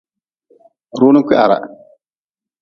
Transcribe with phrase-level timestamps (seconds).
[0.99, 1.61] Runi kwiharah.